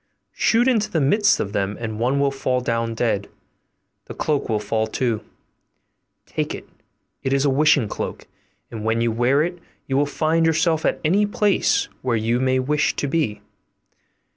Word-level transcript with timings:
Shoot 0.33 0.67
into 0.67 0.89
the 0.89 0.99
midst 0.99 1.39
of 1.39 1.53
them, 1.53 1.77
and 1.79 1.99
one 1.99 2.19
will 2.19 2.31
fall 2.31 2.59
down 2.59 2.95
dead: 2.95 3.29
the 4.05 4.15
cloak 4.15 4.49
will 4.49 4.57
fall 4.57 4.87
too; 4.87 5.21
take 6.25 6.55
it, 6.55 6.67
it 7.21 7.31
is 7.33 7.45
a 7.45 7.51
wishing 7.51 7.87
cloak, 7.87 8.25
and 8.71 8.83
when 8.83 9.01
you 9.01 9.11
wear 9.11 9.43
it 9.43 9.59
you 9.85 9.95
will 9.95 10.07
find 10.07 10.47
yourself 10.47 10.85
at 10.87 10.99
any 11.05 11.27
place 11.27 11.87
where 12.01 12.17
you 12.17 12.39
may 12.39 12.57
wish 12.57 12.95
to 12.95 13.05
be. 13.07 13.41